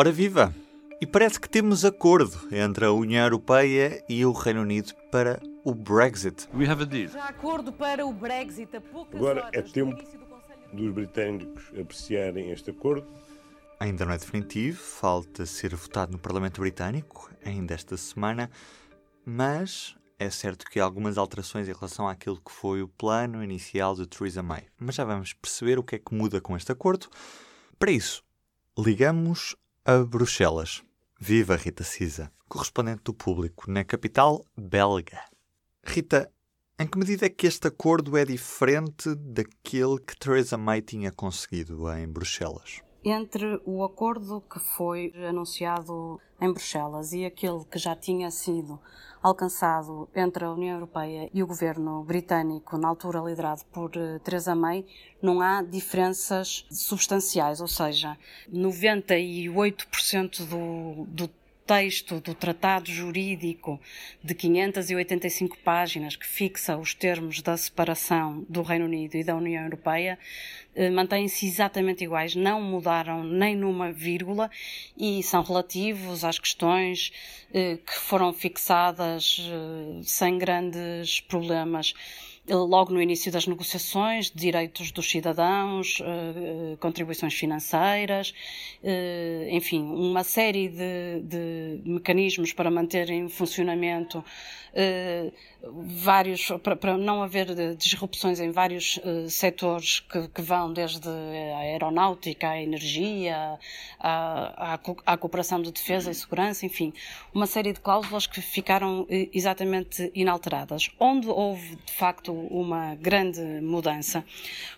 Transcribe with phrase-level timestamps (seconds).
[0.00, 0.54] Ora viva!
[0.98, 5.74] E parece que temos acordo entre a União Europeia e o Reino Unido para o
[5.74, 6.48] Brexit.
[6.54, 7.08] We have a deal.
[7.10, 10.94] Já acordo para o Brexit a poucas Agora é horas do tempo do Conselho dos
[10.94, 13.06] britânicos apreciarem este acordo.
[13.78, 18.50] Ainda não é definitivo, falta ser votado no Parlamento Britânico ainda esta semana,
[19.22, 23.94] mas é certo que há algumas alterações em relação àquilo que foi o plano inicial
[23.94, 24.64] de Theresa May.
[24.78, 27.06] Mas já vamos perceber o que é que muda com este acordo.
[27.78, 28.24] Para isso,
[28.78, 29.54] ligamos
[29.90, 30.84] a Bruxelas.
[31.18, 35.20] Viva Rita Cisa, correspondente do público na capital belga.
[35.82, 36.30] Rita,
[36.78, 41.92] em que medida é que este acordo é diferente daquele que Theresa May tinha conseguido
[41.92, 42.82] em Bruxelas?
[43.02, 48.80] entre o acordo que foi anunciado em Bruxelas e aquele que já tinha sido
[49.22, 54.54] alcançado entre a União Europeia e o governo britânico, na altura liderado por eh, Theresa
[54.54, 54.86] May,
[55.20, 58.16] não há diferenças substanciais, ou seja,
[58.50, 61.28] 98% do, do
[61.70, 63.80] texto do tratado jurídico
[64.24, 69.62] de 585 páginas que fixa os termos da separação do Reino Unido e da União
[69.62, 70.18] Europeia
[70.74, 74.50] eh, mantêm-se exatamente iguais, não mudaram nem numa vírgula
[74.98, 77.12] e são relativos às questões
[77.54, 81.94] eh, que foram fixadas eh, sem grandes problemas
[82.54, 88.34] logo no início das negociações, direitos dos cidadãos, eh, contribuições financeiras,
[88.82, 94.24] eh, enfim, uma série de, de mecanismos para manter em funcionamento
[94.74, 95.30] eh,
[95.62, 102.62] vários, para, não haver disrupções em vários setores que, que, vão desde a aeronáutica, a
[102.62, 103.58] energia,
[103.98, 104.78] à,
[105.18, 106.94] cooperação de defesa e segurança, enfim,
[107.34, 110.88] uma série de cláusulas que ficaram exatamente inalteradas.
[110.98, 114.24] Onde houve, de facto, uma grande mudança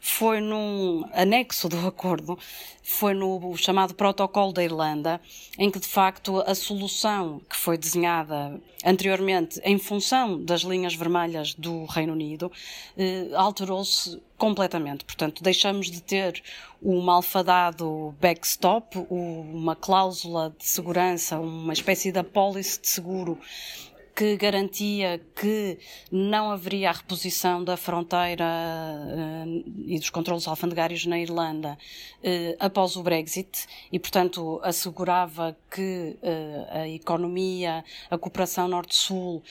[0.00, 2.38] foi num anexo do acordo,
[2.82, 5.20] foi no chamado Protocolo da Irlanda,
[5.58, 11.54] em que, de facto, a solução que foi desenhada anteriormente em função das linhas vermelhas
[11.54, 12.50] do Reino Unido,
[12.96, 15.04] eh, alterou-se completamente.
[15.04, 16.42] Portanto, deixamos de ter
[16.80, 23.38] o malfadado backstop, uma cláusula de segurança, uma espécie de apólice de seguro
[24.14, 25.78] que garantia que
[26.10, 31.78] não haveria a reposição da fronteira uh, e dos controlos alfandegários na Irlanda
[32.18, 39.42] uh, após o Brexit e, portanto, assegurava que uh, a economia, a cooperação Norte-Sul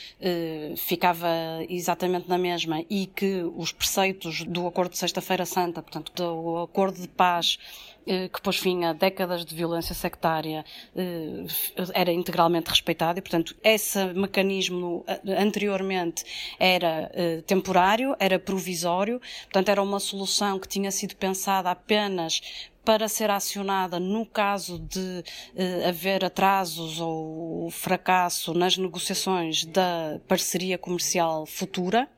[0.77, 1.27] ficava
[1.69, 7.01] exatamente na mesma e que os preceitos do Acordo de Sexta-feira Santa, portanto, do Acordo
[7.01, 7.57] de Paz,
[8.05, 10.65] que pôs fim a décadas de violência sectária,
[11.93, 15.05] era integralmente respeitado e, portanto, esse mecanismo mecanismo
[15.37, 16.23] anteriormente
[16.59, 17.11] era
[17.45, 22.41] temporário, era provisório, portanto era uma solução que tinha sido pensada apenas
[22.83, 24.99] para ser acionada no caso de
[25.55, 32.09] uh, haver atrasos ou fracasso nas negociações da parceria comercial futura.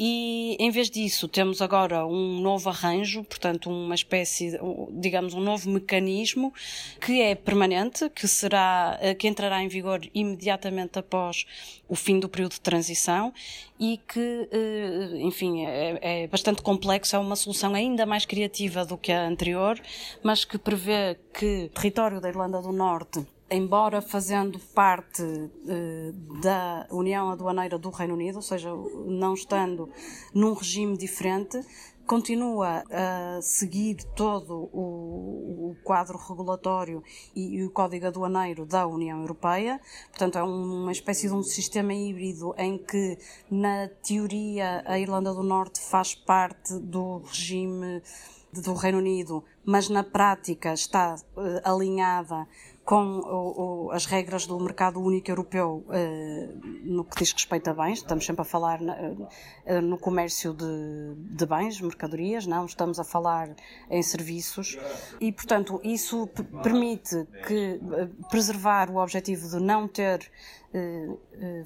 [0.00, 4.56] E em vez disso, temos agora um novo arranjo, portanto, uma espécie,
[4.92, 6.54] digamos, um novo mecanismo
[7.00, 11.44] que é permanente, que será, eh, que entrará em vigor imediatamente após
[11.88, 13.34] o fim do período de transição
[13.80, 18.96] e que, eh, enfim, é, é bastante complexo, é uma solução ainda mais criativa do
[18.96, 19.80] que a anterior,
[20.22, 26.86] mas que prevê que o território da Irlanda do Norte embora fazendo parte uh, da
[26.90, 28.70] União Aduaneira do Reino Unido, ou seja,
[29.06, 29.88] não estando
[30.34, 31.64] num regime diferente,
[32.06, 37.02] continua a seguir todo o, o quadro regulatório
[37.36, 39.78] e, e, o código aduaneiro da União Europeia.
[40.08, 43.18] Portanto, é uma espécie de um sistema híbrido em que,
[43.50, 48.02] na teoria, a Irlanda do Norte faz parte do regime
[48.52, 52.46] do Reino Unido, mas na prática está uh, alinhada
[52.88, 57.74] com o, o, as regras do mercado único europeu uh, no que diz respeito a
[57.74, 62.64] bens, estamos sempre a falar na, uh, no comércio de, de, bens, mercadorias, não?
[62.64, 63.54] Estamos a falar
[63.90, 64.78] em serviços.
[65.20, 66.28] E, portanto, isso
[66.62, 70.30] permite que uh, preservar o objetivo de não ter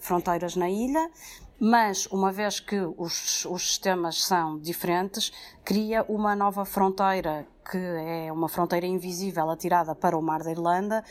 [0.01, 1.11] fronteiras na ilha,
[1.59, 5.33] mas uma vez que os, os sistemas são diferentes,
[5.65, 11.05] cria uma nova fronteira que é uma fronteira invisível atirada para o Mar da Irlanda,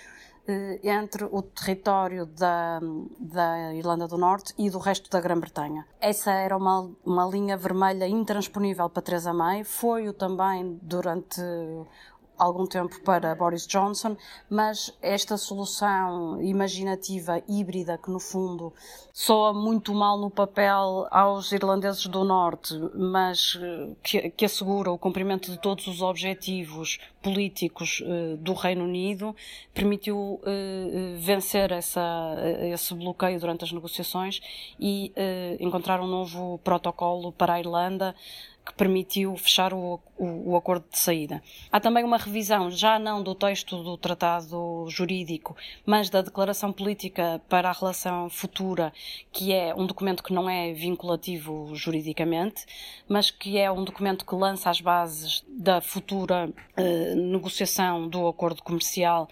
[0.47, 2.79] eh, entre o território da,
[3.19, 5.85] da Irlanda do Norte e do resto da Grã-Bretanha.
[5.99, 11.41] Essa era uma, uma linha vermelha intransponível para Theresa May, foi-o também durante
[12.41, 14.17] algum tempo para Boris Johnson,
[14.49, 18.73] mas esta solução imaginativa híbrida que no fundo
[19.13, 24.97] soa muito mal no papel aos irlandeses do norte, mas eh, que, que assegura o
[24.97, 29.35] cumprimento de todos os objetivos políticos uh, do Reino Unido,
[29.75, 30.41] permitiu uh,
[31.19, 32.35] vencer essa,
[32.73, 34.41] esse bloqueio durante as negociações
[34.79, 38.15] e uh, encontrar um novo protocolo para a Irlanda
[38.65, 41.41] que permitiu fechar o, o, o, acordo de saída.
[41.71, 47.41] Há também uma revisão, já não do texto do tratado jurídico, mas da declaração política
[47.49, 48.93] para a relação futura,
[49.31, 52.65] que é um documento que não é vinculativo juridicamente,
[53.07, 58.61] mas que é um documento que lança as bases da futura eh, negociação do acordo
[58.61, 59.27] comercial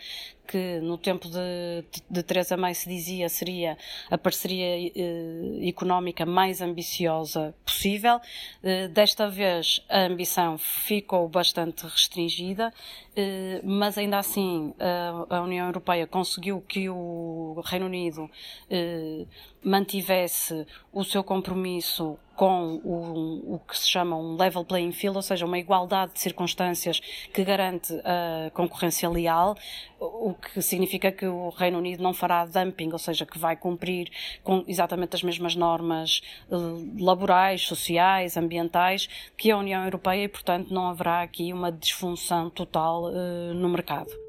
[0.49, 3.77] que no tempo de, de, Teresa May se dizia seria
[4.09, 4.65] a parceria
[4.95, 8.19] eh, económica mais ambiciosa possível.
[8.63, 12.73] Eh, desta vez a ambição ficou bastante restringida,
[13.15, 18.27] eh, mas ainda assim a, a, União Europeia conseguiu que o Reino Unido
[18.71, 19.27] eh,
[19.63, 25.21] mantivesse o seu compromisso com o, o, que se chama um level playing field, ou
[25.21, 27.01] seja, uma igualdade de circunstâncias
[27.33, 29.57] que garante a concorrência leal,
[29.99, 34.09] o que significa que o Reino Unido não fará dumping, ou seja, que vai cumprir
[34.41, 36.55] com exatamente as mesmas normas eh,
[36.97, 43.11] laborais, sociais, ambientais que a União Europeia e, portanto, não haverá aqui uma disfunção total
[43.11, 44.28] uh, no mercado.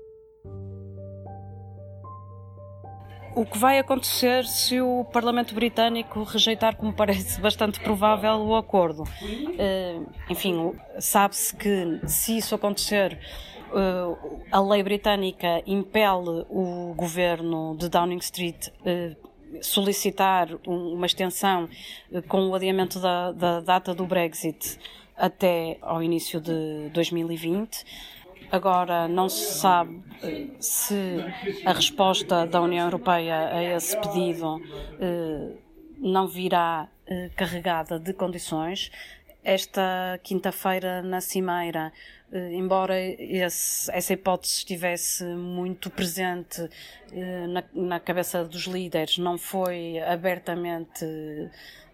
[3.34, 9.02] O que vai acontecer se o Parlamento Britânico rejeitar, como parece bastante provável, o acordo.
[9.02, 13.18] Uh, enfim, sabe-se que se isso acontecer,
[13.70, 19.30] uh, a lei britânica impele o governo de Downing Street uh,
[19.60, 21.68] solicitar uma extensão
[22.28, 24.78] com o adiamento da, da data do Brexit
[25.16, 27.84] até ao início de 2020
[28.52, 30.02] Agora, não se sabe
[30.58, 31.24] se
[31.64, 34.60] a resposta da União Europeia a esse pedido
[35.00, 35.52] eh,
[35.98, 38.90] não virá eh, carregada de condições.
[39.42, 41.90] Esta quinta-feira, na Cimeira,
[42.30, 46.68] eh, embora esse, essa hipótese estivesse muito presente
[47.10, 51.04] eh, na, na, cabeça dos líderes, não foi abertamente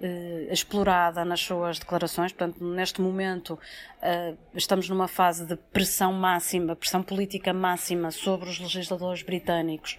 [0.01, 2.33] eh, explorada nas suas declarações.
[2.33, 3.59] Portanto, neste momento
[4.55, 9.97] estamos numa fase de pressão máxima, pressão política máxima sobre os legisladores britânicos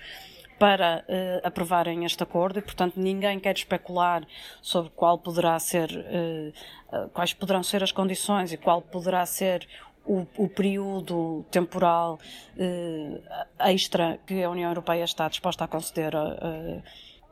[0.60, 4.26] para uh, aprovarem este acordo e, portanto, ninguém quer especular
[4.62, 9.68] sobre qual poderá ser, uh, quais poderão ser as condições e qual poderá ser
[10.06, 12.18] o, o período temporal
[12.58, 13.20] eh,
[13.60, 16.14] extra que a União Europeia está disposta a conceder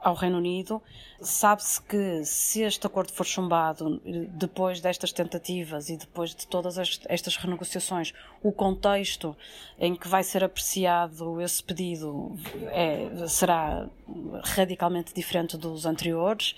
[0.05, 0.79] ao Reino Unido.
[1.19, 3.99] Sabe-se que se este acordo for chumbado
[4.29, 8.13] depois destas tentativas e depois de todas estas renegociações,
[8.43, 9.35] o contexto
[9.79, 12.37] em que vai ser apreciado esse pedido
[12.67, 13.89] é, será
[14.43, 16.55] radicalmente diferente dos anteriores.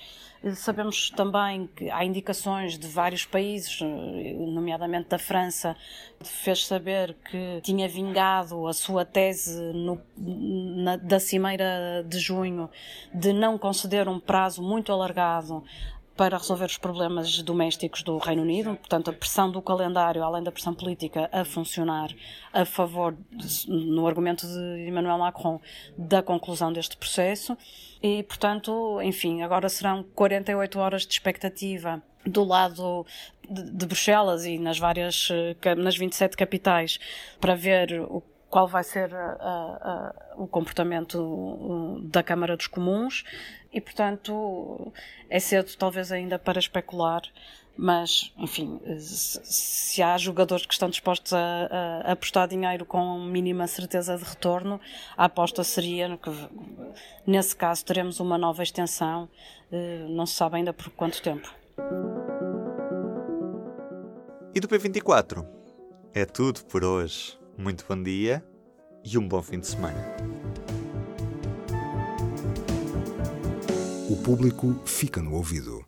[0.55, 5.75] Sabemos também que há indicações de vários países, nomeadamente da França,
[6.21, 12.69] fez saber que tinha vingado a sua tese no, na, da Cimeira de junho
[13.13, 15.63] de não conceder um prazo muito alargado
[16.17, 20.51] para resolver os problemas domésticos do Reino Unido, portanto, a pressão do calendário, além da
[20.51, 22.09] pressão política, a funcionar
[22.51, 23.15] a favor,
[23.67, 25.61] no argumento de Emmanuel Macron,
[25.95, 27.55] da conclusão deste processo.
[28.01, 33.05] E, portanto, enfim, agora serão 48 horas de expectativa do lado
[33.47, 36.99] de, Bruxelas e nas várias, eh, nas 27 capitais,
[37.39, 43.23] para ver o qual vai ser a, a, o comportamento da Câmara dos Comuns
[43.71, 44.91] e, portanto,
[45.29, 47.21] é cedo talvez ainda para especular,
[47.77, 51.67] mas, enfim, se há jogadores que estão dispostos a,
[52.05, 54.81] a, apostar dinheiro com mínima certeza de retorno,
[55.15, 56.31] a aposta seria que,
[57.25, 59.29] nesse caso, teremos uma nova extensão,
[59.71, 61.53] eh, não se sabe ainda por quanto tempo.
[64.55, 65.45] E do P24?
[66.15, 67.37] É tudo por hoje.
[67.57, 68.45] Muito bom dia
[69.03, 69.97] e um bom fim de semana.
[74.07, 75.83] O público fica no ouvido.